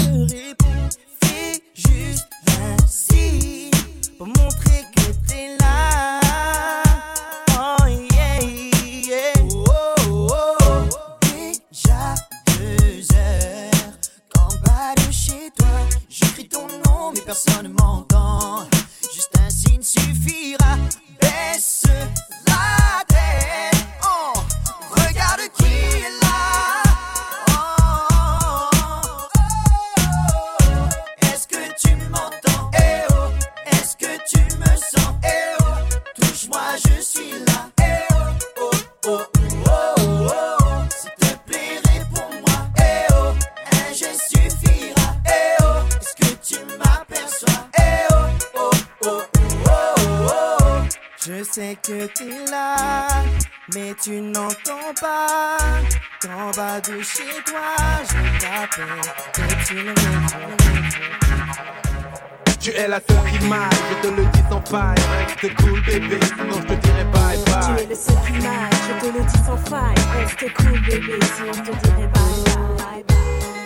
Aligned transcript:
t'appelle 0.00 0.12
vainement, 0.12 0.26
mais 0.26 0.26
personne 0.26 0.26
ne 0.26 0.28
répond. 0.28 0.88
Fais 1.22 1.62
juste 1.74 2.28
un 2.46 2.86
signe 2.86 3.70
pour 4.18 4.26
montrer 4.26 4.84
Je 51.32 51.44
sais 51.44 51.78
que 51.80 52.06
t'es 52.06 52.50
là, 52.50 53.06
mais 53.72 53.94
tu 54.02 54.20
n'entends 54.20 54.92
pas. 55.00 55.58
Qu'en 56.20 56.50
bas 56.56 56.80
de 56.80 57.00
chez 57.02 57.22
toi, 57.46 57.76
je 58.02 58.40
t'appelle, 58.40 58.84
mais 59.38 59.64
tu 59.64 59.74
ne 59.76 59.94
Tu 62.58 62.70
es 62.70 62.88
la 62.88 62.96
seule 62.98 63.30
qui 63.30 63.46
m'aille, 63.46 63.70
je 63.90 64.08
te 64.08 64.12
le 64.12 64.24
dis 64.24 64.42
sans 64.50 64.60
faille. 64.62 64.98
Reste 65.40 65.54
cool 65.54 65.80
bébé, 65.82 66.18
sinon 66.26 66.56
je 66.62 66.74
te 66.74 66.80
dirai 66.80 67.04
bye 67.04 67.38
Tu 67.44 67.50
bye. 67.52 67.84
es 67.84 67.86
le 67.86 67.94
seul 67.94 68.16
qui 68.26 68.32
m'aille, 68.32 68.76
je 68.88 69.06
te 69.06 69.12
le 69.16 69.22
dis 69.22 69.38
sans 69.46 69.56
faille. 69.70 69.94
Reste 70.18 70.52
cool, 70.54 70.80
bébé, 70.80 71.18
sinon 71.36 71.52
je 71.52 71.60
te 71.70 71.76
dirai 71.86 72.06
bye 72.08 72.42
bye. 72.44 73.04
bye. 73.06 73.59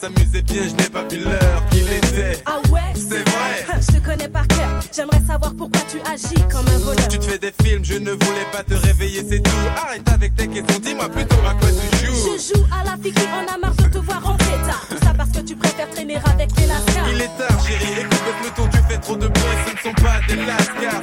S'amusait 0.00 0.42
bien, 0.42 0.62
je 0.62 0.74
n'ai 0.74 0.88
pas 0.88 1.02
vu 1.10 1.18
l'heure 1.18 1.62
qu'il 1.70 1.92
était. 1.92 2.40
Ah 2.46 2.60
ouais? 2.70 2.80
C'est 2.94 3.28
vrai. 3.28 3.80
Je 3.80 3.98
te 3.98 4.04
connais 4.04 4.28
par 4.28 4.46
cœur. 4.46 4.80
J'aimerais 4.94 5.22
savoir 5.26 5.54
pourquoi 5.56 5.80
tu 5.90 5.98
agis 6.10 6.42
comme 6.50 6.66
un 6.68 6.78
voleur. 6.78 7.08
Tu 7.08 7.18
te 7.18 7.24
fais 7.24 7.38
des 7.38 7.52
films, 7.62 7.84
je 7.84 7.94
ne 7.94 8.12
voulais 8.12 8.46
pas 8.52 8.62
te 8.62 8.74
réveiller, 8.74 9.24
c'est 9.28 9.40
tout. 9.40 9.50
Arrête 9.76 10.08
avec 10.08 10.36
tes 10.36 10.46
questions, 10.48 10.80
dis-moi 10.80 11.08
plutôt 11.08 11.36
à 11.46 11.54
quoi 11.54 11.68
tu 11.68 12.06
joues. 12.06 12.14
Je 12.14 12.54
joue 12.54 12.64
à 12.72 12.84
la 12.84 12.96
fille 13.02 13.12
qui 13.12 13.22
en 13.26 13.54
a 13.54 13.58
marre 13.58 13.74
de 13.74 13.84
te 13.84 13.98
voir 13.98 14.22
en 14.26 14.36
état. 14.36 14.80
Tout 14.88 15.04
ça 15.04 15.14
parce 15.16 15.30
que 15.30 15.40
tu 15.40 15.56
préfères 15.56 15.90
traîner 15.90 16.16
avec 16.16 16.52
des 16.54 16.66
lascars. 16.66 17.08
Il 17.12 17.20
est 17.20 17.36
tard, 17.38 17.66
chérie, 17.66 18.00
écoute 18.00 18.20
le 18.26 18.50
peloton, 18.50 18.68
tu 18.70 18.92
fais 18.92 18.98
trop 18.98 19.16
de 19.16 19.28
bruit, 19.28 19.58
ce 19.66 19.72
ne 19.72 19.78
sont 19.78 20.02
pas 20.02 20.20
des 20.28 20.36
lascars, 20.46 21.02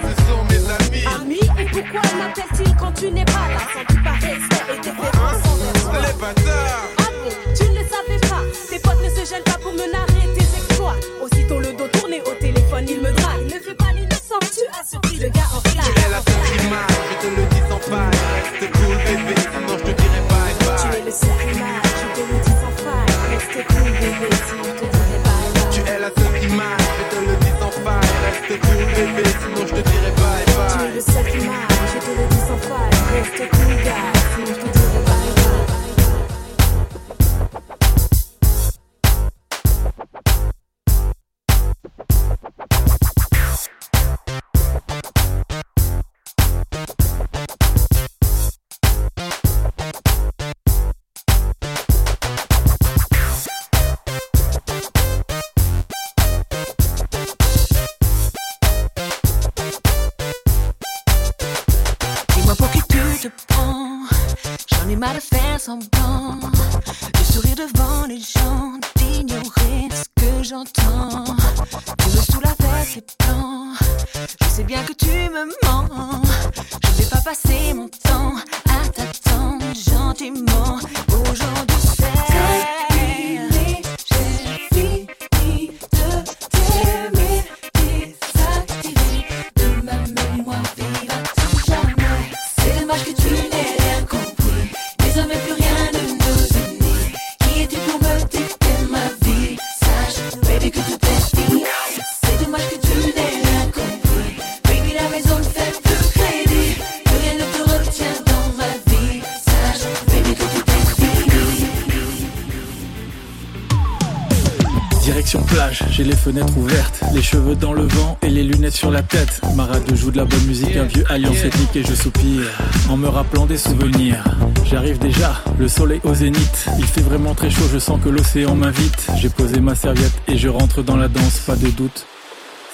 fenêtres 116.25 116.57
ouvertes, 116.57 117.03
les 117.13 117.21
cheveux 117.21 117.55
dans 117.55 117.73
le 117.73 117.83
vent 117.83 118.17
et 118.23 118.29
les 118.29 118.41
lunettes 118.41 118.73
sur 118.73 118.89
la 118.89 119.03
tête. 119.03 119.41
Marade 119.55 119.83
joue 119.93 120.09
de 120.09 120.17
la 120.17 120.25
bonne 120.25 120.43
musique, 120.45 120.75
un 120.75 120.85
vieux 120.85 121.03
alliance 121.07 121.43
ethnique 121.43 121.75
et 121.75 121.83
je 121.83 121.93
soupire 121.93 122.41
en 122.89 122.97
me 122.97 123.07
rappelant 123.07 123.45
des 123.45 123.59
souvenirs. 123.59 124.23
J'arrive 124.65 124.97
déjà, 124.97 125.35
le 125.59 125.67
soleil 125.67 126.01
au 126.03 126.15
zénith, 126.15 126.65
il 126.79 126.85
fait 126.85 127.01
vraiment 127.01 127.35
très 127.35 127.51
chaud, 127.51 127.65
je 127.71 127.77
sens 127.77 127.99
que 128.03 128.09
l'océan 128.09 128.55
m'invite. 128.55 129.05
J'ai 129.17 129.29
posé 129.29 129.59
ma 129.59 129.75
serviette 129.75 130.19
et 130.27 130.35
je 130.35 130.49
rentre 130.49 130.81
dans 130.81 130.97
la 130.97 131.09
danse, 131.09 131.41
pas 131.45 131.55
de 131.55 131.67
doute. 131.67 132.07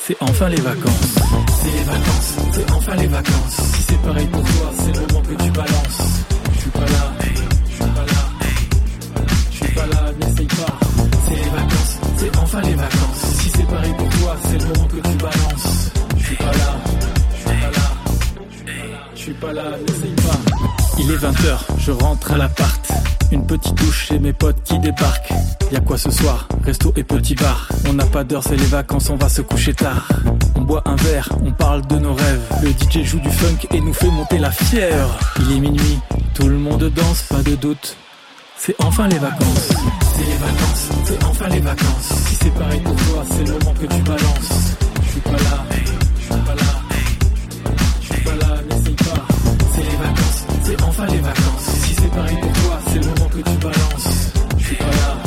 C'est 0.08 0.16
enfin 0.22 0.48
les 0.48 0.62
vacances. 0.62 1.16
C'est 1.62 1.78
les 1.78 1.84
vacances, 1.84 2.36
c'est 2.54 2.72
enfin 2.72 2.96
les 2.96 3.08
vacances. 3.08 3.62
Si 3.76 3.84
c'est 3.84 4.02
pareil 4.02 4.28
pour 4.28 4.44
toi, 4.44 4.72
c'est 4.78 4.96
le 4.96 5.08
moment 5.08 5.22
que 5.24 5.44
tu 5.44 5.52
balances. 5.52 6.41
Je 21.82 21.92
rentre 21.92 22.32
à 22.32 22.38
l'appart. 22.38 22.92
Une 23.32 23.46
petite 23.46 23.76
douche 23.76 24.08
chez 24.08 24.20
mes 24.20 24.34
potes 24.34 24.62
qui 24.64 24.78
débarquent. 24.80 25.34
Y 25.72 25.78
a 25.78 25.80
quoi 25.80 25.98
ce 25.98 26.12
soir? 26.12 26.48
Resto 26.64 26.94
et 26.96 27.04
petit 27.04 27.34
bar. 27.34 27.70
On 27.90 27.94
n'a 27.94 28.06
pas 28.06 28.24
d'heure, 28.24 28.44
c'est 28.44 28.56
les 28.56 28.66
vacances, 28.66 29.10
on 29.10 29.16
va 29.16 29.30
se 29.30 29.42
coucher 29.42 29.74
tard. 29.74 30.08
On 30.56 30.62
boit 30.62 30.84
un 30.86 30.96
verre, 30.96 31.30
on 31.44 31.52
parle 31.52 31.86
de 31.88 31.96
nos 31.96 32.14
rêves. 32.14 32.42
Le 32.62 32.70
DJ 32.70 33.04
joue 33.04 33.20
du 33.20 33.32
funk 33.32 33.68
et 33.72 33.82
nous 33.82 33.94
fait 33.94 34.12
monter 34.12 34.38
la 34.38 34.52
fièvre. 34.52 35.18
Il 35.40 35.58
est 35.58 35.60
minuit, 35.60 36.00
tout 36.36 36.48
le 36.48 36.58
monde 36.58 36.84
danse, 36.96 37.24
pas 37.24 37.42
de 37.42 37.56
doute. 37.56 37.98
C'est 38.58 38.76
enfin 38.80 39.08
les 39.08 39.18
vacances. 39.18 39.70
C'est 40.16 40.26
les 40.26 40.38
vacances, 40.38 40.90
c'est 41.06 41.24
enfin 41.24 41.48
les 41.50 41.60
vacances. 41.62 42.12
Si 42.28 42.36
c'est 42.36 42.54
pareil 42.54 42.80
pour 42.82 42.96
toi, 42.96 43.24
c'est 43.32 43.44
le 43.48 43.54
moment 43.54 43.74
que 43.74 43.88
tu 43.88 44.02
balances. 44.02 44.76
Je 45.04 45.10
suis 45.10 45.22
pas 45.22 45.32
là, 45.32 45.66
je 46.16 46.22
suis 46.22 46.42
pas 46.46 46.56
là, 46.56 46.72
je 48.02 48.14
suis 48.14 48.24
pas 48.24 48.36
là, 48.36 48.62
n'essaye 48.70 48.96
pas. 48.96 49.26
C'est 49.74 49.82
les 49.82 49.98
vacances, 49.98 50.46
c'est 50.64 50.84
enfin 50.84 51.06
les 51.08 51.20
vacances. 51.20 51.61
C'est 52.14 52.40
pour 52.40 52.52
toi, 52.54 52.80
c'est 52.88 53.00
le 53.00 53.06
moment 53.06 53.30
que 53.30 53.50
tu 53.50 53.58
balances. 53.58 54.34
Je 54.58 54.66
suis 54.66 54.76
pas 54.76 54.86
là, 54.86 55.18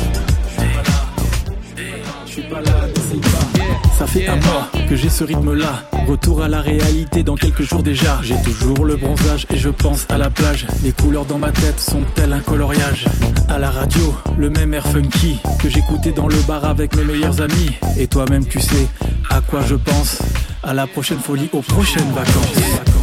je 0.47 0.51
suis 0.51 0.71
pas 0.71 0.81
là, 0.81 1.93
je 2.25 2.31
suis 2.31 2.41
pas 2.43 2.61
là, 2.61 2.87
n'essaye 2.87 3.19
pas. 3.19 3.65
Ça 3.97 4.07
fait 4.07 4.27
un 4.27 4.35
mois 4.35 4.69
que 4.89 4.95
j'ai 4.95 5.09
ce 5.09 5.23
rythme-là. 5.23 5.83
Retour 6.07 6.43
à 6.43 6.47
la 6.47 6.61
réalité 6.61 7.23
dans 7.23 7.35
quelques 7.35 7.63
jours 7.63 7.81
déjà. 7.81 8.19
J'ai 8.21 8.39
toujours 8.43 8.85
le 8.85 8.97
bronzage 8.97 9.47
et 9.49 9.57
je 9.57 9.69
pense 9.69 10.05
à 10.09 10.17
la 10.17 10.29
plage. 10.29 10.67
Les 10.83 10.91
couleurs 10.91 11.25
dans 11.25 11.39
ma 11.39 11.51
tête 11.51 11.79
sont 11.79 12.01
telles 12.13 12.33
un 12.33 12.41
coloriage. 12.41 13.05
À 13.49 13.57
la 13.57 13.71
radio, 13.71 14.13
le 14.37 14.49
même 14.49 14.73
air 14.73 14.85
funky 14.85 15.39
que 15.59 15.69
j'écoutais 15.69 16.11
dans 16.11 16.27
le 16.27 16.37
bar 16.47 16.65
avec 16.65 16.95
mes 16.95 17.03
meilleurs 17.03 17.41
amis. 17.41 17.71
Et 17.97 18.07
toi-même, 18.07 18.45
tu 18.45 18.59
sais 18.59 18.87
à 19.29 19.41
quoi 19.41 19.61
je 19.65 19.75
pense. 19.75 20.19
À 20.61 20.73
la 20.73 20.87
prochaine 20.87 21.19
folie, 21.19 21.49
aux 21.53 21.61
prochaines 21.61 22.11
vacances. 22.11 22.94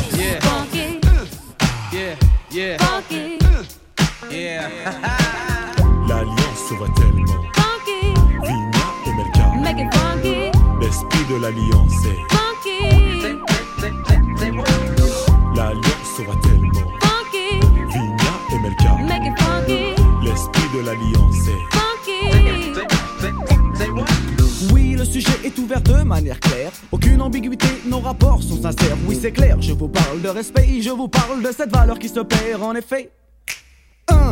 De 11.32 11.40
l'alliance 11.40 11.92
est. 12.06 12.18
funky, 12.34 12.80
L'alliance 15.54 16.08
se 16.16 16.22
voit 16.22 16.36
tellement. 16.42 16.72
funky, 17.00 17.60
Vigna 17.88 18.32
et 18.52 18.58
Melka. 18.58 18.96
make 19.08 19.26
it 19.26 19.40
funky, 19.40 19.94
L'esprit 20.22 20.68
de 20.74 20.80
l'alliance 20.84 21.48
est. 21.48 21.62
funky. 21.76 22.80
Oui, 24.72 24.94
le 24.96 25.04
sujet 25.04 25.32
est 25.44 25.58
ouvert 25.58 25.80
de 25.80 26.02
manière 26.02 26.38
claire. 26.40 26.72
Aucune 26.90 27.20
ambiguïté, 27.22 27.66
nos 27.86 28.00
rapports 28.00 28.42
sont 28.42 28.60
sincères. 28.60 28.96
Oui, 29.06 29.18
c'est 29.20 29.32
clair, 29.32 29.56
je 29.60 29.72
vous 29.72 29.88
parle 29.88 30.20
de 30.22 30.28
respect, 30.28 30.80
je 30.80 30.90
vous 30.90 31.08
parle 31.08 31.42
de 31.42 31.50
cette 31.52 31.70
valeur 31.74 31.98
qui 31.98 32.08
se 32.08 32.20
perd 32.20 32.62
en 32.62 32.74
effet. 32.74 33.10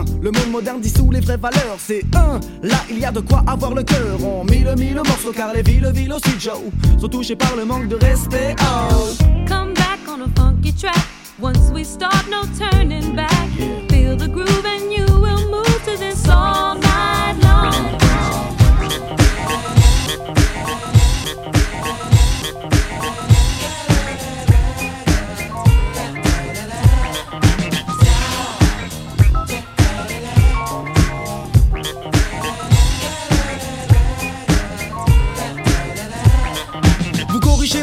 1. 0.01 0.23
Le 0.23 0.31
monde 0.31 0.51
moderne 0.51 0.81
dissout 0.81 1.11
les 1.11 1.21
vraies 1.21 1.37
valeurs. 1.37 1.77
C'est 1.79 2.05
1. 2.15 2.41
Là, 2.63 2.77
il 2.91 2.99
y 2.99 3.05
a 3.05 3.13
de 3.13 3.21
quoi 3.21 3.43
avoir 3.47 3.75
le 3.75 3.83
cœur. 3.83 4.19
On 4.25 4.45
mille 4.45 4.73
mille 4.77 4.97
morceaux 4.97 5.33
car 5.33 5.53
les 5.53 5.63
villes, 5.63 5.91
villes 5.95 6.13
aussi, 6.13 6.39
Joe, 6.39 6.59
sont 7.01 7.09
touchées 7.09 7.37
par 7.37 7.55
le 7.57 7.65
manque 7.65 7.89
de 7.89 7.97
respect. 7.97 8.55
Oh. 8.61 9.13
Come 9.47 9.75
back 9.75 10.01
on 10.09 10.23
a 10.23 10.29
funky 10.37 10.73
track. 10.73 11.07
Once 11.41 11.71
we 11.73 11.85
start, 11.85 12.27
no 12.31 12.43
turning 12.59 13.15
back. 13.15 13.49
Feel 13.89 14.17
the 14.17 14.29
groove 14.29 14.65
and 14.67 14.93
you 14.93 15.07
will 15.07 15.49
move 15.51 15.83
to 15.85 15.97
this 15.97 16.29
all 16.29 16.77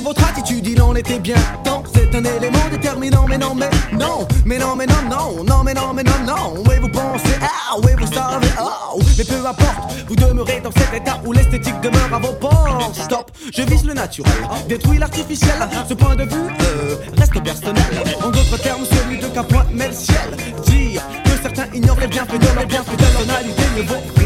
votre 0.07 0.25
attitude, 0.25 0.65
il 0.65 0.81
en 0.81 0.95
était 0.95 1.19
bien 1.19 1.35
temps. 1.65 1.83
C'est 1.93 2.15
un 2.15 2.23
élément 2.23 2.65
déterminant, 2.71 3.25
mais 3.27 3.37
non, 3.37 3.53
mais 3.53 3.69
non, 3.91 4.25
mais 4.45 4.57
non, 4.57 4.73
mais 4.77 4.85
non, 4.85 5.01
non, 5.09 5.43
non, 5.43 5.63
mais 5.65 5.73
non, 5.73 5.93
mais 5.93 6.03
non, 6.03 6.19
non. 6.25 6.63
Oui, 6.65 6.75
vous 6.79 6.87
pensez, 6.87 7.35
ah, 7.41 7.75
oui, 7.83 7.91
vous 7.97 8.07
savez, 8.13 8.47
oh, 8.57 8.99
mais 9.17 9.23
peu 9.25 9.45
importe, 9.45 9.93
vous 10.07 10.15
demeurez 10.15 10.61
dans 10.61 10.71
cet 10.71 10.93
état 10.93 11.19
où 11.25 11.33
l'esthétique 11.33 11.79
demeure 11.81 12.13
à 12.13 12.19
vos 12.19 12.31
portes. 12.31 12.95
Stop, 12.95 13.31
je 13.53 13.63
vise 13.63 13.83
le 13.83 13.93
naturel, 13.93 14.31
détruis 14.69 14.97
l'artificiel. 14.97 15.67
Ce 15.89 15.93
point 15.93 16.15
de 16.15 16.23
vue 16.23 16.51
euh, 16.61 16.95
reste 17.17 17.43
personnel. 17.43 17.83
En 18.23 18.29
d'autres 18.29 18.57
termes, 18.61 18.85
celui 18.85 19.19
de 19.19 19.27
qu'un 19.27 19.43
point 19.43 19.65
met 19.73 19.89
le 19.89 19.93
ciel. 19.93 20.29
Dire 20.67 21.01
que 21.25 21.31
certains 21.41 21.67
ignorent 21.73 21.99
les 21.99 22.07
bienfaits 22.07 22.39
de 22.39 22.55
leur 22.55 22.65
bienfaits 22.65 22.91
de 22.91 23.03
personnalité 23.03 23.63
ne 23.75 23.81
vaut 23.83 24.16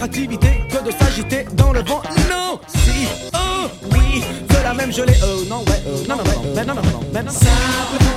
langue, 0.00 0.10
dans 0.10 0.24
notre 0.30 0.42
activité, 0.42 0.48
que 0.70 0.84
de 0.84 0.90
s'agiter 0.92 1.46
dans 1.54 1.72
le 1.72 1.80
vent. 1.80 2.02
Non, 2.28 2.60
si, 2.68 3.08
oh, 3.34 3.68
oui, 3.92 4.22
de 4.48 4.62
la 4.62 4.74
même 4.74 4.92
gelée. 4.92 5.14
Oh, 5.22 5.44
non, 5.48 5.58
ouais, 5.60 5.82
euh, 5.86 6.06
non, 6.08 6.16
non, 6.16 6.24
ben 6.54 6.66
non, 6.66 6.74
non, 6.74 6.82
non, 6.82 7.00
ben 7.12 7.24
non. 7.24 8.09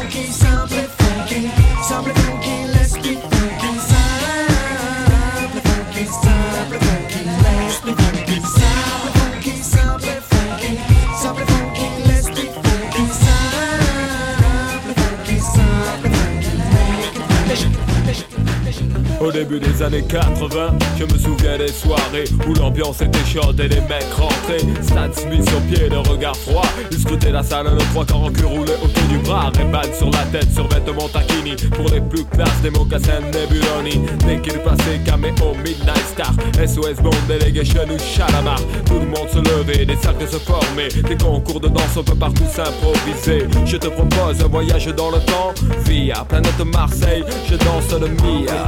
Au 19.24 19.32
début 19.32 19.58
des 19.58 19.82
années 19.82 20.04
80, 20.04 20.78
je 21.00 21.06
me 21.06 21.18
souviens 21.18 21.58
des 21.58 21.70
soirées 21.70 22.26
où 22.46 22.54
l'ambiance 22.56 23.02
était 23.02 23.24
chaude 23.24 23.58
et 23.58 23.70
les 23.70 23.80
mecs 23.80 24.12
rentraient. 24.18 24.60
Stan 24.82 25.08
Smith 25.14 25.50
sur 25.50 25.62
pied, 25.62 25.88
le 25.88 26.00
regard 26.00 26.36
froid. 26.36 26.66
Ils 26.92 27.00
scrutaient 27.00 27.32
la 27.32 27.42
salle, 27.42 27.68
nos 27.68 27.78
trois 27.78 28.06
corps 28.06 28.26
en 28.26 28.32
cul 28.32 28.44
roulés 28.44 28.74
autour 28.84 29.04
du 29.08 29.18
bras. 29.20 29.50
Ray-Ban 29.56 29.94
sur 29.98 30.12
la 30.12 30.26
tête, 30.26 30.52
sur 30.52 30.68
vêtements 30.68 31.08
taquini. 31.08 31.56
Pour 31.72 31.86
les 31.90 32.02
plus 32.02 32.26
classes, 32.26 32.62
des 32.62 32.70
mocassins 32.70 33.22
Nebuloni. 33.22 34.06
Dès 34.28 34.42
qu'il 34.42 34.60
passait, 34.60 35.00
caméo, 35.06 35.56
Midnight 35.64 36.06
Star. 36.12 36.34
SOS 36.58 37.02
Bond, 37.02 37.12
Delegation 37.30 37.84
ou 37.90 37.98
Chalamar. 37.98 38.60
Tout 38.86 39.00
le 39.00 39.06
monde 39.06 39.30
se 39.32 39.38
levait, 39.38 39.86
des 39.86 39.96
cercles 39.96 40.28
se 40.28 40.38
formaient. 40.38 40.90
Des 40.90 41.16
concours 41.16 41.62
de 41.62 41.70
danse, 41.70 41.96
on 41.96 42.04
peut 42.04 42.16
partout 42.16 42.44
s'improviser. 42.52 43.48
Je 43.66 43.78
te 43.78 43.88
propose 43.88 44.44
un 44.44 44.50
voyage 44.50 44.88
dans 44.88 45.12
le 45.12 45.20
temps. 45.20 45.54
Via 45.86 46.26
planète 46.28 46.60
Marseille, 46.66 47.24
je 47.50 47.56
danse 47.56 47.90
le 47.94 48.10
Mia. 48.10 48.68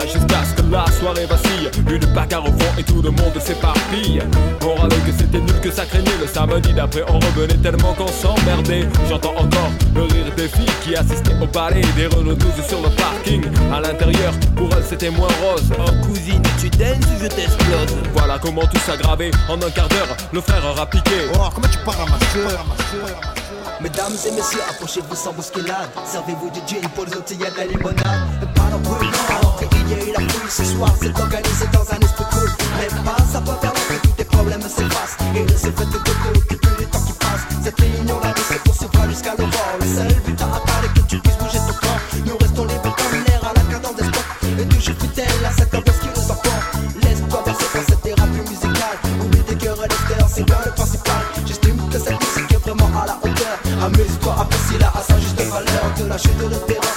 Jusqu'à 0.00 0.44
ce 0.44 0.62
que 0.62 0.70
la 0.70 0.86
soirée 0.98 1.26
vacille. 1.26 1.70
Une 1.88 2.06
bagarre 2.14 2.44
au 2.44 2.52
fond 2.52 2.72
et 2.78 2.82
tout 2.82 3.02
le 3.02 3.10
monde 3.10 3.38
s'éparpille. 3.38 4.22
On 4.62 4.80
râlait 4.80 4.96
que 4.96 5.12
c'était 5.16 5.40
nul, 5.40 5.60
que 5.60 5.70
ça 5.70 5.84
craignait. 5.84 6.16
Le 6.20 6.26
samedi 6.26 6.72
d'après, 6.72 7.04
on 7.08 7.18
revenait 7.18 7.58
tellement 7.58 7.94
qu'on 7.94 8.08
s'emmerdait. 8.08 8.88
J'entends 9.08 9.34
encore 9.36 9.70
le 9.94 10.02
rire 10.02 10.32
des 10.36 10.48
filles 10.48 10.72
qui 10.82 10.96
assistaient 10.96 11.36
au 11.40 11.46
ballet 11.46 11.82
des 11.96 12.06
Renault 12.06 12.34
12 12.34 12.50
sur 12.66 12.80
le 12.80 12.90
parking. 12.90 13.44
À 13.72 13.80
l'intérieur, 13.80 14.32
pour 14.56 14.68
elles, 14.76 14.84
c'était 14.88 15.10
moins 15.10 15.28
rose. 15.42 15.70
Oh 15.78 16.06
cousine, 16.06 16.42
tu 16.60 16.70
danses 16.70 17.06
ou 17.14 17.22
je 17.22 17.28
t'explose? 17.28 17.96
Voilà 18.14 18.38
comment 18.40 18.66
tout 18.66 18.80
s'aggravait. 18.86 19.30
En 19.48 19.54
un 19.54 19.70
quart 19.70 19.88
d'heure, 19.88 20.16
le 20.32 20.40
frère 20.40 20.64
aura 20.64 20.86
piqué. 20.86 21.28
Oh, 21.34 21.48
comment 21.54 21.68
tu 21.68 21.78
parles 21.78 22.06
à 22.06 22.10
ma 22.10 22.18
soeur? 22.32 22.64
Mesdames 23.80 24.12
et 24.26 24.30
messieurs, 24.30 24.60
approchez-vous 24.70 25.16
sans 25.16 25.32
bousculade. 25.32 25.90
Servez-vous 26.06 26.50
du 26.50 26.60
gin 26.66 26.88
pour 26.94 27.04
les 27.04 27.14
autres, 27.14 27.32
y 27.32 27.44
a 27.44 27.50
de 27.50 27.56
la 27.56 27.64
limonade. 27.64 28.04
Pas 28.54 29.51
eu 29.90 30.12
la 30.12 30.20
foule 30.20 30.50
ce 30.50 30.64
soir, 30.64 30.90
c'est 31.00 31.18
organisé 31.18 31.66
dans 31.72 31.82
un 31.82 31.98
esprit 32.00 32.24
cool. 32.32 32.50
Mais 32.78 32.88
pas, 33.04 33.16
ça 33.32 33.40
peut 33.40 33.58
faire 33.60 33.72
que 33.72 33.94
tous 34.02 34.12
tes 34.16 34.24
problèmes 34.24 34.62
s'effacent. 34.62 35.16
Et 35.34 35.42
ne 35.42 35.48
se 35.48 35.56
fait 35.56 35.72
que 35.72 35.98
de 35.98 35.98
préoccuper 35.98 36.68
le 36.78 36.84
temps 36.86 37.00
qui 37.00 37.12
passe. 37.14 37.42
Cette 37.64 37.80
réunion 37.80 38.20
la 38.22 38.32
risque 38.32 38.58
poursuivra 38.64 39.08
jusqu'à 39.08 39.34
l'aurore. 39.36 39.76
Le 39.80 39.86
seul 39.86 40.14
but 40.26 40.40
à 40.40 40.46
part 40.46 40.82
est 40.84 40.98
que 40.98 41.04
tu 41.06 41.18
puisses 41.18 41.38
bouger 41.38 41.58
ton 41.58 41.74
corps. 41.74 42.00
Nous 42.26 42.36
restons 42.38 42.64
libres 42.64 42.94
comme 42.96 43.24
l'air 43.26 43.42
à 43.42 43.52
la 43.54 43.64
cadence 43.72 43.96
des 43.96 44.04
sports. 44.04 44.28
Et 44.60 44.66
toujours 44.66 44.96
fidèles 45.00 45.44
à 45.46 45.52
cette 45.52 45.74
ambiance 45.74 45.98
qui 45.98 46.08
nous 46.08 46.30
emporte. 46.30 46.66
Laisse-toi 47.02 47.42
verser 47.46 47.68
par 47.72 47.82
cette 47.88 48.02
thérapie 48.02 48.44
musicale. 48.48 48.98
Oublie 49.24 49.42
tes 49.42 49.56
cœurs 49.56 49.78
et 49.84 49.88
l'extérieur, 49.88 50.28
c'est 50.32 50.44
bien 50.44 50.58
le 50.64 50.72
principal? 50.72 51.22
J'estime 51.46 51.78
que 51.90 51.98
cette 51.98 52.20
musique 52.20 52.52
est 52.52 52.62
vraiment 52.66 52.90
à 53.02 53.06
la 53.06 53.16
hauteur. 53.18 53.56
Amuse-toi, 53.84 54.34
apprécie-la 54.38 54.88
à 54.88 55.02
sa 55.02 55.18
juste 55.18 55.40
valeur. 55.40 55.84
De 55.98 56.04
la 56.06 56.18
chute 56.18 56.38
de 56.38 56.54
terrain, 56.66 56.92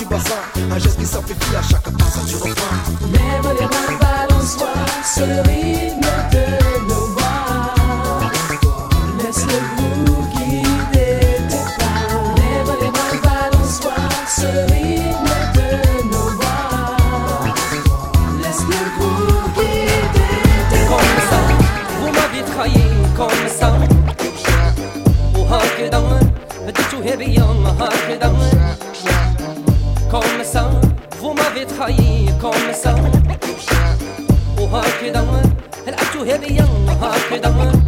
du 0.00 0.06
bassin. 0.06 0.34
Un 0.70 0.78
geste 0.78 0.98
qui 0.98 1.06
s'amplifie 1.06 1.56
à 1.56 1.62
chaque 1.62 1.86
refrain. 1.86 2.76
Lève 3.12 3.54
les 3.58 3.66
mains, 3.66 3.98
sur 5.04 5.26
le 5.26 5.40
rythme 5.42 6.19
tampoco 37.40 37.79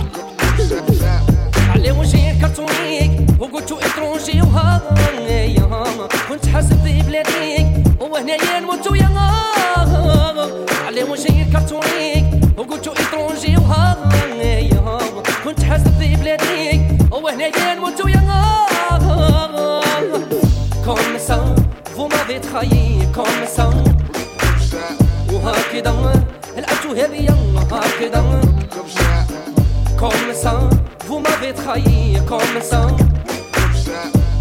comme 31.57 32.61
ça 32.71 32.81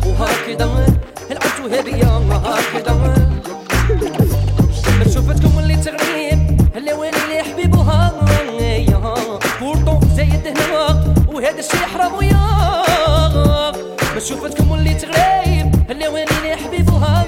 وهكذا 0.06 0.68
لعبتوها 1.30 1.82
بيا 1.82 2.22
هكذا 2.46 2.94
شوفتكم 5.14 5.60
اللي 5.60 5.76
تغريب 5.76 6.62
اللي 6.76 6.94
وين 6.94 7.14
اللي 7.14 7.44
حبيبوها 7.44 8.12
بورطو 9.62 10.00
زايد 10.16 10.48
هنا 10.48 11.14
وهذا 11.28 11.60
الشي 11.60 11.78
حرام 11.78 12.14
ويا 12.14 12.38
ما 14.14 14.20
شوفتكم 14.20 14.74
اللي 14.74 14.94
تغريب 14.94 15.92
اللي 15.92 16.08
وين 16.08 16.28
اللي 16.28 16.56
حبيبوها 16.56 17.26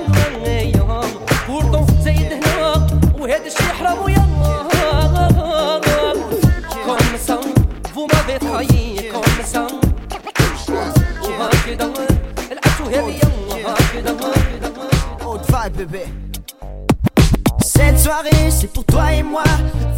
C'est 18.49 18.71
pour 18.71 18.85
toi 18.85 19.11
et 19.11 19.23
moi. 19.23 19.43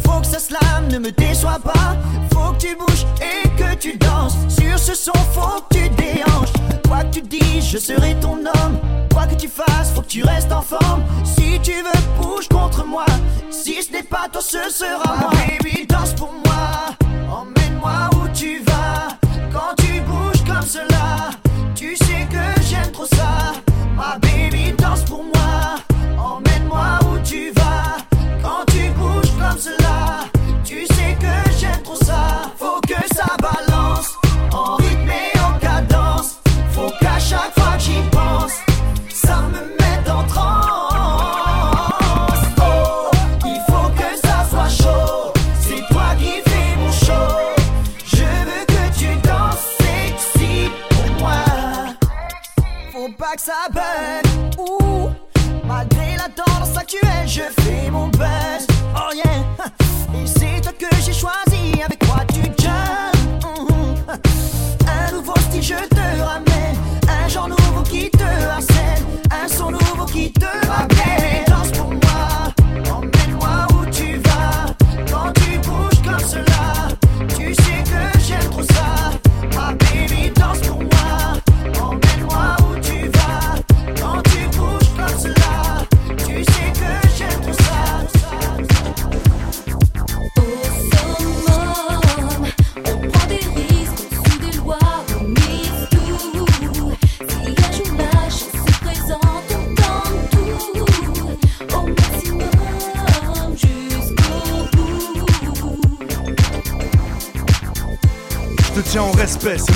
Faut 0.04 0.20
que 0.20 0.26
ça 0.26 0.38
slame, 0.38 0.88
ne 0.90 0.98
me 0.98 1.12
déçois 1.12 1.58
pas. 1.62 1.96
Faut 2.32 2.52
que 2.52 2.58
tu 2.58 2.74
bouges 2.74 3.06
et 3.20 3.48
que 3.50 3.74
tu 3.74 3.96
danses. 3.98 4.36
Sur 4.48 4.78
ce 4.78 4.94
son, 4.94 5.12
faut 5.32 5.60
que 5.68 5.76
tu 5.76 5.88
déhanches. 5.90 6.52
Quoi 6.88 7.04
que 7.04 7.18
tu 7.18 7.22
dises, 7.22 7.68
je 7.70 7.78
serai 7.78 8.16
ton 8.20 8.38
homme. 8.38 8.78
Quoi 9.12 9.26
que 9.26 9.34
tu 9.34 9.48
fasses, 9.48 9.92
faut 9.94 10.00
que 10.00 10.08
tu 10.08 10.24
restes 10.24 10.50
en 10.50 10.62
forme. 10.62 11.04
Si 11.24 11.60
tu 11.62 11.72
veux, 11.72 12.22
bouge 12.22 12.48
contre 12.48 12.84
moi. 12.86 13.06
Si 13.50 13.82
ce 13.82 13.92
n'est 13.92 14.02
pas 14.02 14.28
toi, 14.32 14.40
ce 14.40 14.70
sera 14.70 15.16
moi. 15.20 15.30
Baby, 15.48 15.86
danse 15.86 16.14
pour 16.14 16.32
moi. 16.32 16.96
Emmène-moi 17.30 18.10
où 18.16 18.28
tu 18.34 18.60
vas. 18.60 19.08
Quand 19.52 19.74
tu 19.76 20.00
bouges 20.00 20.42
comme 20.46 20.66
cela, 20.66 21.30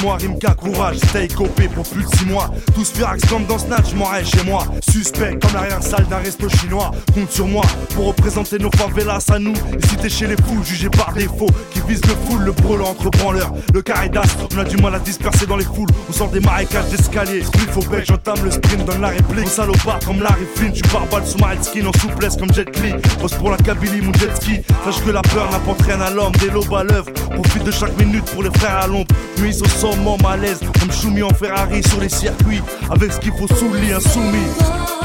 moi 0.03 0.17
Rimka, 0.17 0.55
courage, 0.55 0.97
stay 0.99 1.29
copé 1.29 1.69
pour 1.69 1.87
plus 1.89 2.05
de 2.05 2.17
6 2.17 2.27
mois. 2.27 2.51
Tous 2.75 2.91
furax 2.93 3.25
comme 3.27 3.45
dans 3.47 3.59
Snatch, 3.59 3.93
m'en 3.95 4.07
chez 4.25 4.43
moi. 4.45 4.65
Suspect 4.91 5.39
comme 5.41 5.53
l'arrière-salle 5.53 6.07
d'un 6.07 6.19
resto 6.19 6.49
chinois. 6.49 6.91
Compte 7.15 7.31
sur 7.31 7.47
moi 7.47 7.65
pour 7.95 8.07
représenter 8.07 8.59
nos 8.59 8.71
favelas 8.71 9.25
à 9.31 9.39
nous. 9.39 9.53
Et 9.53 9.87
si 9.87 9.97
t'es 9.97 10.09
chez 10.09 10.27
les 10.27 10.37
fous, 10.37 10.63
jugé 10.65 10.89
par 10.89 11.13
défaut, 11.13 11.51
vise 11.91 12.01
le 12.07 12.15
full, 12.27 12.43
le 12.45 12.53
brûle 12.53 12.83
entre 12.83 13.11
branleurs. 13.11 13.53
Le 13.75 13.83
caridas, 13.83 14.37
on 14.55 14.59
a 14.59 14.65
du 14.65 14.77
mal 14.77 14.95
à 14.95 14.99
disperser 15.01 15.47
dans 15.47 15.57
les 15.57 15.65
foules. 15.65 15.89
On 16.09 16.13
sort 16.13 16.29
des 16.29 16.41
marécages 16.41 16.89
d'escalier. 16.89 17.43
Il 17.55 17.69
faut 17.73 17.83
bec, 17.83 18.05
j'entame 18.07 18.45
le 18.45 18.51
sprint, 18.51 18.85
donne 18.85 19.01
la 19.01 19.09
réplique. 19.09 19.47
On 19.47 19.51
salopard 19.51 19.99
comme 20.07 20.23
Larry 20.23 20.47
Flynn, 20.55 20.73
tu 20.73 20.83
balle 20.83 21.27
sous 21.27 21.39
ma 21.39 21.61
skin 21.61 21.87
en 21.87 21.93
souplesse 21.99 22.37
comme 22.37 22.53
Jet 22.55 22.71
Li. 22.81 22.93
Pose 23.21 23.35
pour 23.35 23.51
la 23.51 23.57
Kabylie, 23.57 24.03
mon 24.03 24.13
jet 24.15 24.35
ski. 24.37 24.61
Sache 24.85 25.03
que 25.05 25.11
la 25.11 25.23
peur 25.23 25.51
n'apporte 25.51 25.83
rien 25.83 26.01
à 26.01 26.11
l'homme, 26.11 26.33
des 26.39 26.51
lobes 26.51 26.73
à 26.73 26.85
l'œuvre. 26.85 27.11
Profite 27.35 27.65
de 27.65 27.73
chaque 27.73 27.99
minute 27.99 28.25
pour 28.27 28.43
les 28.45 28.51
frères 28.51 28.79
à 28.79 28.87
l'ombre. 28.87 29.13
Nuit 29.39 29.61
au 29.61 29.69
sommet, 29.69 30.17
malaise, 30.23 30.61
comme 30.79 30.93
Choumi 30.93 31.23
en 31.23 31.35
Ferrari 31.35 31.83
sur 31.83 32.01
les 32.01 32.09
circuits. 32.09 32.63
Avec 32.91 33.13
ce 33.13 33.19
qu'il 33.19 33.33
faut 33.33 33.49
sous 33.49 33.69
le 33.69 33.81
lit, 33.81 33.93
insoumis. 33.93 35.00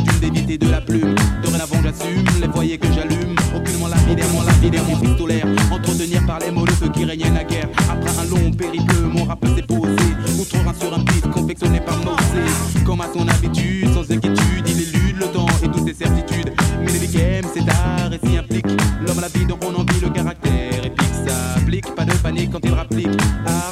Coutume 0.00 0.20
d'éviter 0.20 0.58
de 0.58 0.70
la 0.70 0.80
plume. 0.80 1.14
Dorénavant 1.42 1.82
j'assume 1.82 2.24
les 2.40 2.48
foyers 2.48 2.78
que 2.78 2.86
j'allume. 2.92 3.34
Aucunement 3.54 3.88
lapidaire, 3.88 4.28
mon 4.32 4.42
lapidaire, 4.42 4.84
mon 4.84 4.96
pistolaire. 4.96 5.46
Entretenir 5.70 6.24
par 6.26 6.38
les 6.40 6.50
mots 6.50 6.66
le 6.66 6.72
feu 6.72 6.88
qui 6.88 7.04
régnait 7.04 7.30
naguère. 7.30 7.68
Après 7.90 8.10
un 8.18 8.24
long 8.30 8.50
périple, 8.52 9.00
mon 9.12 9.24
rap 9.24 9.44
s'est 9.54 9.62
posé. 9.62 9.96
Outre 10.38 10.56
un 10.56 10.74
sur 10.74 10.94
un 10.94 10.98
beat 10.98 11.30
confectionné 11.30 11.80
par 11.80 11.98
Mosé. 11.98 12.44
Comme 12.84 13.00
à 13.00 13.08
son 13.12 13.26
habitude, 13.28 13.92
sans 13.94 14.10
inquiétude, 14.10 14.66
il 14.66 14.80
élude 14.80 15.16
le 15.18 15.26
temps 15.26 15.46
et 15.62 15.68
toutes 15.68 15.86
ses 15.86 15.94
certitudes. 15.94 16.52
Mais 16.80 16.92
les 16.92 17.06
games, 17.06 17.50
c'est 17.54 17.68
art 17.68 18.12
et 18.12 18.26
s'y 18.26 18.36
implique. 18.36 18.66
L'homme 19.06 19.18
à 19.18 19.22
la 19.22 19.28
vie, 19.28 19.46
donc 19.46 19.62
on 19.64 19.74
en 19.74 19.84
vit 19.84 20.00
le 20.00 20.10
caractère 20.10 20.84
épique. 20.84 21.06
S'applique, 21.26 21.94
pas 21.94 22.04
de 22.04 22.12
panique 22.14 22.50
quand 22.50 22.60
il 22.64 22.72
rapplique. 22.72 23.08
Armé 23.46 23.69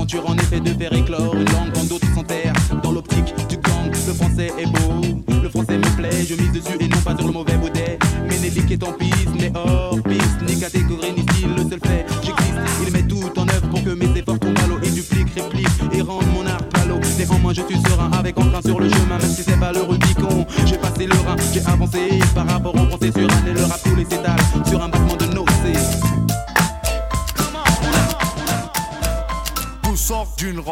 En 0.00 0.36
effet 0.38 0.60
de 0.60 0.70
faire 0.70 0.92
éclore 0.94 1.34
une 1.34 1.44
langue 1.52 1.72
quand 1.74 1.86
d'autres 1.86 2.14
s'enterrent 2.14 2.54
dans 2.82 2.90
l'optique 2.90 3.34
du 3.50 3.56
gang. 3.58 3.92
Le 4.06 4.14
français 4.14 4.50
est 4.58 4.64
beau, 4.64 5.02
le 5.42 5.48
français 5.50 5.76
me 5.76 5.96
plaît, 5.96 6.24
je 6.26 6.34
mise 6.34 6.52
dessus 6.52 6.76
et 6.80 6.88
non 6.88 6.96
pas 7.04 7.14
sur 7.14 7.26
le 7.26 7.32
mauvais 7.32 7.56
baudet. 7.58 7.98
Ménélique 8.26 8.70
est 8.72 8.82
en 8.82 8.92
piste, 8.92 9.28
mais 9.38 9.52
hors 9.54 10.02
piste, 10.02 10.40
ni 10.48 10.58
catégorie 10.58 11.12
ni 11.12 11.22
style, 11.22 11.54
le 11.54 11.62
seul 11.68 11.80
fait, 11.86 12.06
j'existe. 12.22 12.54
Il 12.86 12.92
met 12.92 13.02
tout 13.02 13.38
en 13.38 13.46
œuvre 13.46 13.68
pour 13.68 13.84
que 13.84 13.90
mes 13.90 14.18
efforts 14.18 14.38
tombent 14.38 14.58
à 14.64 14.66
l'eau 14.68 14.78
et 14.82 14.90
dupliquent, 14.90 15.34
répliquent 15.36 15.92
et 15.92 16.00
rendent 16.00 16.32
mon 16.34 16.46
art 16.46 16.64
palo. 16.70 16.98
Néanmoins, 17.18 17.52
je 17.52 17.62
suis 17.62 17.80
serein 17.82 18.10
avec 18.18 18.38
entrain 18.38 18.62
sur 18.64 18.80
le 18.80 18.88
chemin, 18.88 19.18
même 19.18 19.30
si 19.30 19.42
c'est 19.42 19.60
pas 19.60 19.72
le 19.72 19.82
Rubicon. 19.82 20.46
J'ai 20.64 20.78
passé 20.78 21.06
le 21.06 21.14
Rhin, 21.14 21.36
j'ai 21.52 21.64
avancé 21.66 22.18
par 22.34 22.48
rapport 22.48 22.74
au 22.74 22.86
français 22.86 23.12
sur 23.12 23.28
un 23.30 23.46
et 23.46 23.52
le 23.52 23.64
rap 23.64 23.80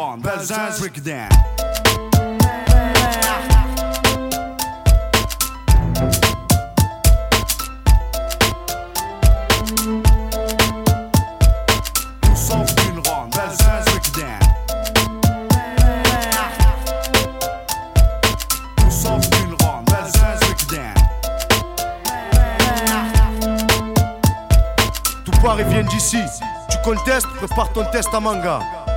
ronde, 0.09 0.21
Belzins, 0.21 0.79
Breakdown. 0.79 1.29
Tout 25.25 25.31
Paris 25.41 25.63
vient 25.65 25.83
d'ici. 25.83 26.17
Tu 26.69 26.77
contestes, 26.83 27.27
prépare 27.27 27.71
ton 27.73 27.85
test 27.91 28.09
à 28.13 28.19
manga. 28.19 28.59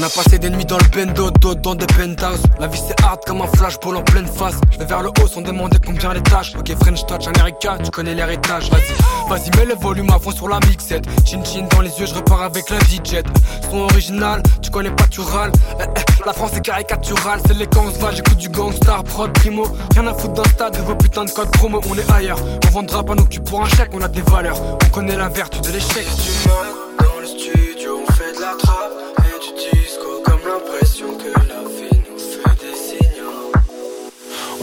On 0.00 0.02
a 0.02 0.08
passé 0.08 0.38
des 0.38 0.48
nuits 0.48 0.64
dans 0.64 0.78
le 0.78 0.88
bendo, 0.96 1.30
d'autres 1.30 1.60
dans 1.60 1.74
des 1.74 1.84
penthouses. 1.84 2.42
La 2.58 2.68
vie 2.68 2.80
c'est 2.88 2.98
hard 3.04 3.20
comme 3.26 3.42
un 3.42 3.46
flashball 3.48 3.96
en 3.98 4.02
pleine 4.02 4.26
face. 4.26 4.54
Je 4.70 4.78
vais 4.78 4.86
vers 4.86 5.02
le 5.02 5.10
haut 5.10 5.28
sans 5.28 5.42
demander 5.42 5.76
combien 5.84 6.14
les 6.14 6.22
tâches. 6.22 6.54
Ok, 6.58 6.74
French 6.80 7.04
Touch, 7.04 7.26
America, 7.26 7.76
tu 7.84 7.90
connais 7.90 8.14
l'héritage. 8.14 8.70
Vas-y, 8.70 9.28
vas-y, 9.28 9.50
mets 9.58 9.66
le 9.66 9.74
volume 9.74 10.08
à 10.08 10.18
fond 10.18 10.30
sur 10.30 10.48
la 10.48 10.58
mixette. 10.60 11.04
Chin 11.26 11.44
chin 11.44 11.68
dans 11.70 11.82
les 11.82 11.90
yeux, 12.00 12.06
je 12.06 12.14
repars 12.14 12.40
avec 12.40 12.70
la 12.70 12.78
DJ. 12.78 13.22
Son 13.70 13.80
original, 13.80 14.42
tu 14.62 14.70
connais 14.70 14.90
pas, 14.90 15.04
tu 15.10 15.20
râles. 15.20 15.52
Eh, 15.78 15.82
eh, 15.82 16.24
la 16.24 16.32
France 16.32 16.56
est 16.56 16.62
caricaturale, 16.62 17.40
c'est 17.46 17.58
les 17.58 17.68
va, 18.00 18.10
j'écoute 18.10 18.38
du 18.38 18.48
gangstar, 18.48 19.04
prod 19.04 19.30
primo. 19.34 19.66
Rien 19.92 20.06
à 20.06 20.14
foutre 20.14 20.32
d'un 20.32 20.44
stade 20.44 20.78
de 20.78 20.82
vos 20.82 20.94
putains 20.94 21.26
de 21.26 21.30
codes 21.30 21.50
promo, 21.50 21.78
on 21.90 21.94
est 21.98 22.10
ailleurs. 22.10 22.38
On 22.68 22.70
vendra 22.70 23.04
pas 23.04 23.14
nos 23.14 23.24
culs 23.24 23.42
pour 23.42 23.62
un 23.62 23.68
chèque, 23.68 23.90
on 23.92 24.00
a 24.00 24.08
des 24.08 24.22
valeurs. 24.22 24.58
On 24.82 24.88
connaît 24.88 25.16
la 25.16 25.28
vertu 25.28 25.60
de 25.60 25.68
l'échec. 25.68 26.06
L'impression 30.44 31.06
que 31.16 31.28
la 31.48 31.62
vie 31.68 32.00
nous 32.08 32.18
fait 32.18 32.56
des 32.60 32.74
signaux. 32.74 33.52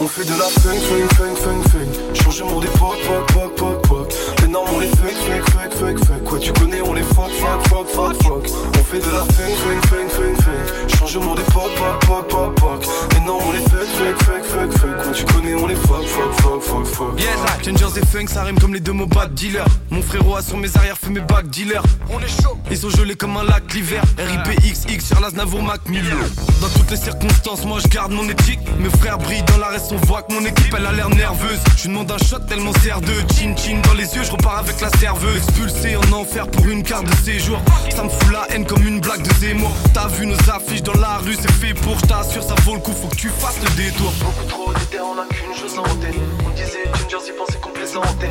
On 0.00 0.06
fait 0.06 0.24
de 0.24 0.30
la 0.30 0.44
funk, 0.44 0.78
funk, 0.78 1.08
funk, 1.16 1.36
funk, 1.36 1.62
funk. 1.70 2.14
Changement 2.14 2.60
d'époque, 2.60 2.98
poc, 3.06 3.32
poc, 3.32 3.54
poc, 3.56 3.88
poc. 3.88 4.14
Les 4.42 4.48
normes, 4.48 4.68
on 4.74 4.78
les 4.80 4.88
fuck, 4.88 5.12
fuck, 5.12 5.44
fuck, 5.48 5.72
fuck, 5.74 5.98
fuck. 6.04 6.24
Quoi, 6.24 6.38
tu 6.38 6.52
connais, 6.52 6.80
on 6.80 6.92
les 6.94 7.02
fuck, 7.02 7.30
fuck, 7.30 7.68
fuck, 7.68 7.88
fuck, 7.88 8.22
fuck. 8.22 8.46
On 8.78 8.84
fait 8.84 9.00
de 9.00 9.10
la 9.10 9.24
funk, 9.24 9.54
funk, 9.64 9.82
funk, 9.88 10.08
funk, 10.08 10.36
funk. 10.42 10.96
Changement 10.98 11.34
d'époque, 11.34 11.72
poc, 11.76 12.06
poc, 12.06 12.28
poc, 12.28 12.54
poc. 12.54 12.86
Les 13.14 13.20
normes, 13.26 13.42
on 13.48 13.52
les 13.52 13.58
fuck, 13.58 13.86
fuck, 13.86 14.16
fuck, 14.22 14.44
fuck, 14.44 14.72
fuck. 14.78 15.02
Quoi, 15.02 15.12
tu 15.12 15.24
connais, 15.24 15.54
on 15.54 15.66
les 15.66 15.74
fuck, 15.74 15.87
fuck, 16.08 16.32
fuck, 16.40 16.62
fuck, 16.62 16.86
fuck. 16.86 17.20
Yes, 17.20 17.38
Changers 17.64 18.00
et 18.00 18.06
funk, 18.06 18.26
ça 18.28 18.42
rime 18.44 18.58
comme 18.58 18.74
les 18.74 18.80
deux 18.80 18.92
mots 18.92 19.06
bad 19.06 19.34
dealer. 19.34 19.64
Mon 19.90 20.02
frérot 20.02 20.36
a 20.36 20.42
sur 20.42 20.56
mes 20.56 20.74
arrières 20.76 20.96
fait 20.96 21.10
mes 21.10 21.20
bacs 21.20 21.48
dealer. 21.48 21.82
On 22.10 22.18
est 22.20 22.42
chaud. 22.42 22.56
Ils 22.70 22.76
sont 22.76 22.90
gelés 22.90 23.16
comme 23.16 23.36
un 23.36 23.44
lac 23.44 23.72
l'hiver. 23.74 24.02
RIPXX 24.18 25.04
sur 25.04 25.20
l'Aznavour 25.20 25.62
Mac 25.62 25.88
Miller. 25.88 26.16
Dans 26.60 26.68
toutes 26.68 26.90
les 26.90 26.96
circonstances, 26.96 27.64
moi 27.64 27.78
je 27.82 27.88
garde 27.88 28.12
mon 28.12 28.28
éthique. 28.28 28.60
Mes 28.78 28.90
frères 28.90 29.18
brillent 29.18 29.42
dans 29.44 29.58
la 29.58 29.68
reste, 29.68 29.92
on 29.92 30.06
voit 30.06 30.22
que 30.22 30.32
mon 30.32 30.44
équipe 30.44 30.74
elle 30.76 30.86
a 30.86 30.92
l'air 30.92 31.10
nerveuse. 31.10 31.60
Je 31.76 31.88
demande 31.88 32.10
un 32.10 32.18
shot 32.18 32.40
tellement 32.48 32.72
sert 32.82 33.00
de 33.00 33.12
chin 33.34 33.54
chin 33.56 33.80
dans 33.84 33.94
les 33.94 34.14
yeux, 34.14 34.22
je 34.24 34.30
repars 34.30 34.58
avec 34.58 34.80
la 34.80 34.90
serveuse. 34.98 35.36
Expulsé 35.36 35.96
en 35.96 36.12
enfer 36.12 36.46
pour 36.48 36.66
une 36.68 36.82
carte 36.82 37.06
de 37.06 37.14
séjour. 37.24 37.60
Ça 37.94 38.04
me 38.04 38.08
fout 38.08 38.32
la 38.32 38.46
haine 38.50 38.66
comme 38.66 38.86
une 38.86 39.00
blague 39.00 39.22
de 39.22 39.34
Zemmour. 39.34 39.72
T'as 39.92 40.08
vu 40.08 40.26
nos 40.26 40.50
affiches 40.50 40.82
dans 40.82 40.94
la 40.94 41.18
rue, 41.18 41.34
c'est 41.34 41.52
fait 41.52 41.74
pour, 41.74 41.98
je 41.98 42.06
t'assure, 42.06 42.42
ça 42.42 42.54
vaut 42.64 42.74
le 42.74 42.80
coup, 42.80 42.92
faut 42.92 43.08
que 43.08 43.16
tu 43.16 43.28
fasses 43.28 43.58
le 43.62 43.70
détour. 43.76 44.12
Beaucoup 44.20 44.44
trop 44.48 44.72
d'idées, 44.74 45.00
on 45.00 45.18
a 45.20 45.26
qu'une 45.26 45.54
chose 45.54 45.78
en 45.78 45.97
On 46.46 46.50
disait 46.50 46.84
Gingers, 46.94 47.26
ils 47.26 47.34
pensaient 47.34 47.58
qu'on 47.58 47.70
plaisantait. 47.70 48.30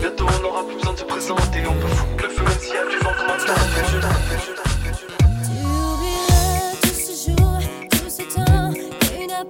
Bientôt, 0.00 0.26
on 0.36 0.42
n'aura 0.42 0.64
plus 0.66 0.76
besoin 0.76 0.92
de 0.94 0.98
se 0.98 1.04
présenter. 1.04 1.62
On 1.68 1.74
peut 1.74 1.86
foutre 1.88 2.22
le 2.22 2.28
feu 2.28 2.42
même 2.42 2.58
s'il 2.58 2.74
y 2.74 2.78
a 2.78 2.86
du 2.86 2.98
vent 2.98 3.12
comme 3.16 3.30
un 3.30 3.36
Tu 5.44 5.50
oublieras 5.64 6.74
tout 6.82 6.88
ce 6.88 7.30
jour, 7.30 7.58
tout 7.90 8.10
ce 8.10 8.22
temps 8.34 8.72
qui 9.00 9.26
n'a 9.26 9.44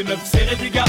serrer 0.00 0.56
des 0.56 0.70
meufs, 0.70 0.79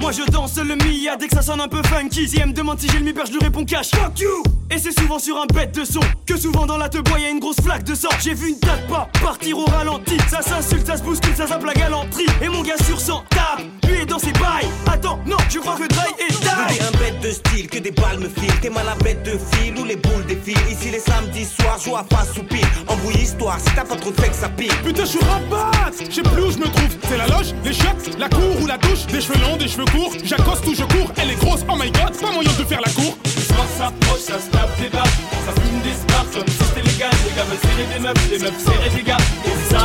Moi 0.00 0.12
je 0.12 0.22
danse 0.30 0.56
le 0.58 0.76
Mia 0.76 1.16
dès 1.16 1.28
que 1.28 1.34
ça 1.34 1.42
sonne 1.42 1.60
un 1.60 1.68
peu 1.68 1.82
funky. 1.84 2.28
Si 2.28 2.38
elle 2.38 2.48
me 2.48 2.52
demande 2.52 2.80
si 2.80 2.88
j'ai 2.88 2.98
le 2.98 3.04
mi, 3.04 3.12
je 3.12 3.32
lui 3.32 3.38
réponds 3.40 3.64
cash. 3.64 3.90
Fuck 3.90 4.20
you! 4.20 4.42
Et 4.70 4.78
c'est 4.78 4.98
souvent 4.98 5.18
sur 5.18 5.36
un 5.40 5.46
bête 5.46 5.74
de 5.78 5.84
son 5.84 6.00
que 6.26 6.36
souvent 6.36 6.66
dans 6.66 6.78
la 6.78 6.88
te 6.88 6.98
bois 6.98 7.18
y'a 7.18 7.28
une 7.28 7.40
grosse 7.40 7.60
flaque 7.62 7.84
de 7.84 7.94
sang. 7.94 8.08
J'ai 8.20 8.34
vu 8.34 8.48
une 8.50 8.58
tête 8.58 8.86
pas 8.88 9.08
partir 9.22 9.58
au 9.58 9.64
ralenti. 9.66 10.16
Ça 10.28 10.40
s'insulte, 10.40 10.86
ça 10.86 10.96
se 10.96 11.02
bouscule, 11.02 11.34
ça 11.36 11.46
zappe 11.46 11.64
la 11.64 11.74
galanterie. 11.74 12.26
Et 12.40 12.48
mon 12.48 12.62
gars 12.62 12.82
sur 12.86 13.00
100 13.00 13.24
tape, 13.30 13.62
lui 13.86 14.00
est 14.00 14.06
dans 14.06 14.18
ses 14.18 14.32
bails. 14.32 14.68
Attends, 14.90 15.20
non, 15.26 15.36
je 15.50 15.58
crois 15.58 15.76
que 15.76 15.86
Dry 15.86 16.08
est 16.18 16.32
die. 16.40 16.80
un 16.80 16.98
bête 16.98 17.20
de 17.20 17.30
style 17.30 17.68
que 17.68 17.78
des 17.78 17.90
balles 17.90 18.18
me 18.18 18.28
filent. 18.28 18.60
T'es 18.60 18.70
mal 18.70 18.88
à 18.88 18.94
bête 19.04 19.22
de 19.24 19.38
fil 19.52 19.78
ou 19.78 19.84
les 19.84 19.96
boules 19.96 20.24
défilent. 20.26 20.56
Ici 20.70 20.90
les 20.90 21.00
samedis 21.00 21.44
soirs, 21.44 21.78
joue 21.84 21.96
à 21.96 22.04
face 22.10 22.32
soupir. 22.34 22.60
pile. 22.60 23.22
Histoire, 23.22 23.58
si 23.60 23.74
t'as 23.74 23.84
pas 23.84 23.96
trop 23.96 24.10
de 24.10 24.20
fait 24.20 24.30
que 24.30 24.34
ça 24.34 24.48
pile. 24.48 24.72
Putain, 24.84 25.04
je 25.04 25.10
suis 25.10 25.24
rabat, 25.24 25.70
je 26.08 26.14
sais 26.14 26.22
plus 26.22 26.42
où 26.42 26.50
je 26.50 26.58
me 26.58 26.64
trouve. 26.64 26.96
C'est 27.08 27.16
la 27.18 27.26
loge, 27.26 27.54
les 27.64 27.72
chiottes, 27.72 28.18
la 28.18 28.28
cour 28.28 28.60
ou 28.60 28.66
la 28.66 28.78
douche, 28.78 29.06
les 29.12 29.20
cheveux 29.20 29.38
longs, 29.42 29.56
des 29.56 29.68
cheveux 29.68 29.84
courts, 29.86 30.12
j'accoste 30.24 30.66
ou 30.66 30.74
je 30.74 30.84
cours, 30.84 31.10
elle 31.20 31.30
est 31.30 31.40
grosse, 31.40 31.60
oh 31.68 31.76
my 31.78 31.90
god, 31.90 32.10
c'est 32.12 32.22
pas 32.22 32.32
moyen 32.32 32.50
de 32.58 32.64
faire 32.64 32.80
la 32.80 32.92
cour. 32.92 33.16
Le 33.24 33.42
soir 33.42 33.66
s'approche, 33.76 34.20
ça 34.20 34.38
se 34.38 34.48
tape 34.50 34.74
des 34.80 34.88
bas, 34.88 35.04
ça 35.46 35.52
fume 35.60 35.80
des 35.82 35.94
spars 35.94 36.26
comme 36.32 36.48
si 36.48 36.64
c'était 36.64 36.86
légal. 36.88 37.10
Les 37.26 37.34
gars 37.36 37.44
veulent 37.44 37.64
serrer 37.66 37.86
des 37.92 38.00
meufs, 38.00 38.30
les 38.30 38.38
meufs 38.38 38.64
serrer 38.64 38.90
des 38.96 39.02
gars, 39.02 39.22
et 39.44 39.56
ça, 39.70 39.82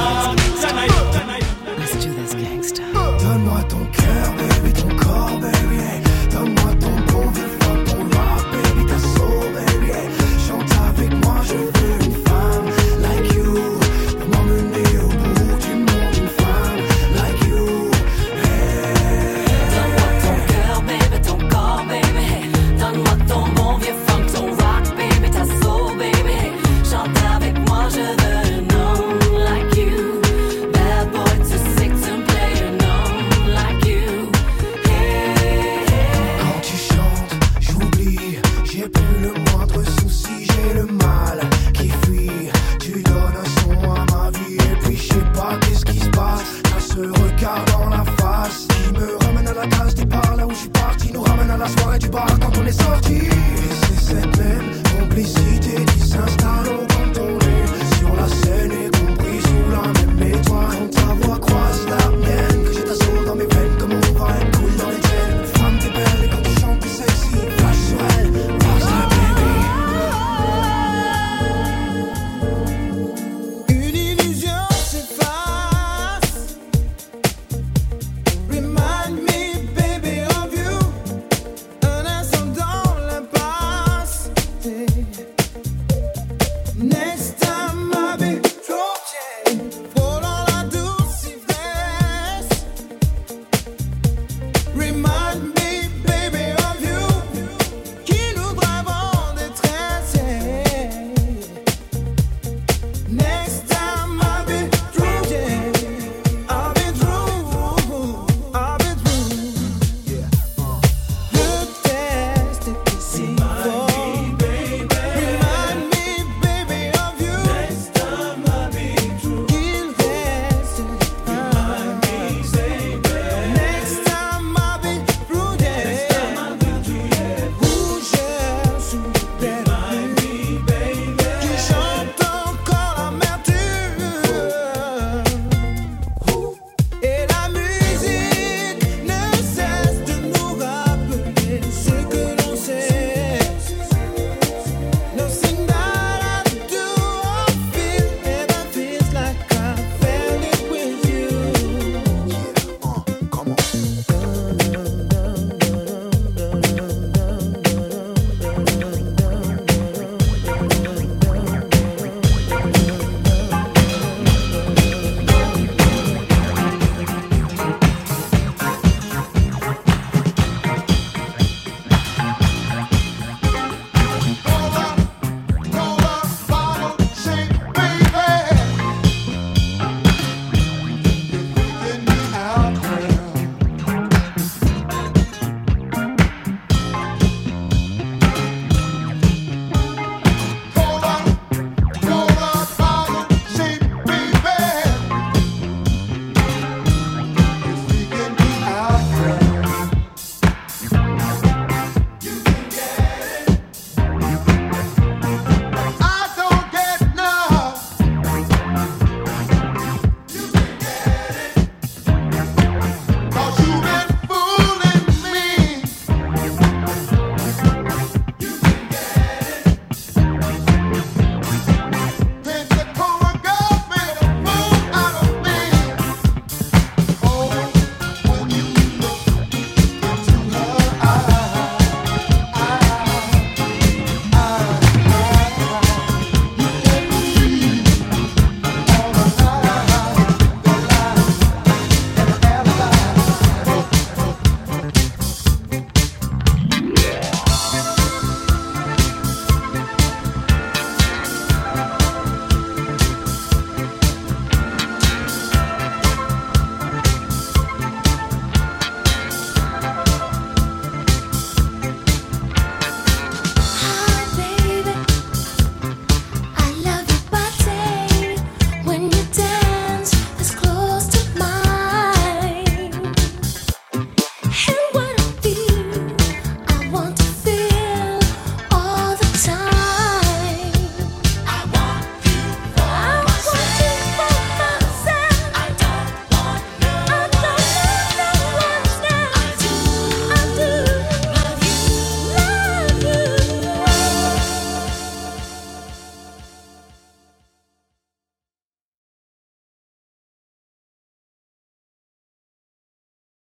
ça 0.62 0.74
night, 0.74 0.92
ça 1.12 1.24
night. 1.26 1.46
Let's 1.80 1.94
do 2.06 2.14
this 2.14 2.34
gangsta. 2.36 2.84
Donne-moi 3.20 3.62
ton 3.70 3.84
cœur, 3.98 4.34
baby, 4.38 4.74
ton 4.74 4.96
corps, 4.96 5.40
baby. 5.40 5.67